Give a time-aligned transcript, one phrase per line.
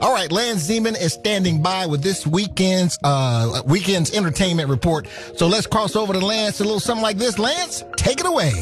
[0.00, 5.08] All right, Lance Zeman is standing by with this weekend's uh weekend's entertainment report.
[5.36, 6.60] So let's cross over to Lance.
[6.60, 7.38] A little something like this.
[7.38, 8.52] Lance, take it away.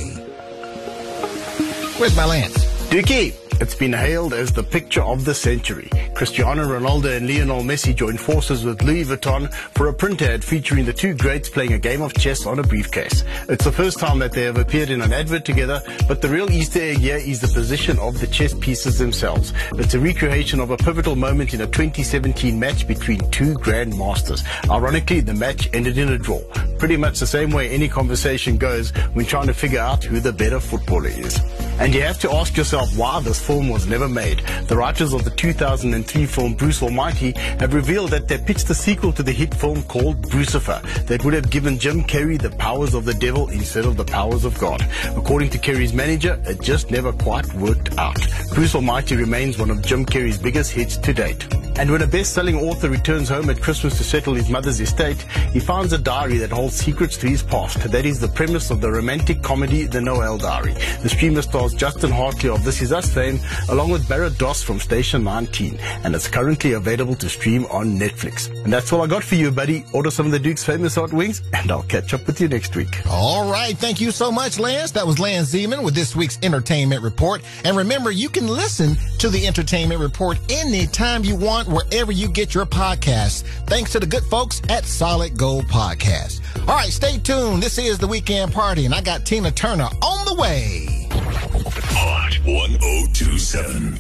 [1.99, 2.65] Where's my Lance?
[2.91, 5.91] Dookie, it's been hailed as the picture of the century.
[6.15, 10.85] Cristiano Ronaldo and Lionel Messi joined forces with Louis Vuitton for a print ad featuring
[10.85, 13.25] the two greats playing a game of chess on a briefcase.
[13.49, 16.51] It's the first time that they have appeared in an advert together, but the real
[16.51, 19.53] Easter egg here is the position of the chess pieces themselves.
[19.73, 24.45] It's a recreation of a pivotal moment in a 2017 match between two grandmasters.
[24.71, 26.41] Ironically, the match ended in a draw.
[26.79, 30.33] Pretty much the same way any conversation goes when trying to figure out who the
[30.33, 31.41] better footballer is.
[31.79, 34.39] And you have to ask yourself why this film was never made.
[34.67, 39.13] The writers of the 2003 film Bruce Almighty have revealed that they pitched a sequel
[39.13, 43.05] to the hit film called Brucifer that would have given Jim Carrey the powers of
[43.05, 44.87] the devil instead of the powers of God.
[45.17, 48.19] According to Carrey's manager, it just never quite worked out.
[48.55, 51.47] Bruce Almighty remains one of Jim Carrey's biggest hits to date.
[51.79, 55.21] And when a best-selling author returns home at Christmas to settle his mother's estate,
[55.53, 57.79] he finds a diary that holds secrets to his past.
[57.91, 60.73] That is the premise of the romantic comedy The Noel Diary.
[61.03, 64.81] The streamer stars Justin Hartley of This Is Us fame, along with Barrett Doss from
[64.81, 68.49] Station 19, and it's currently available to stream on Netflix.
[68.65, 69.85] And that's all I got for you, buddy.
[69.93, 72.75] Order some of the Duke's famous hot wings, and I'll catch up with you next
[72.75, 73.07] week.
[73.07, 73.77] All right.
[73.77, 74.93] Thank you so much, Lance.
[74.93, 77.43] That was Lance Zeman with this week's Entertainment Report.
[77.65, 82.55] And remember, you can listen to the Entertainment Report anytime you want, wherever you get
[82.55, 83.43] your podcasts.
[83.67, 86.41] Thanks to the good folks at Solid Gold Podcast.
[86.61, 87.63] All right, stay tuned.
[87.63, 91.09] This is the weekend party, and I got Tina Turner on the way.
[91.11, 93.95] Hot 1027.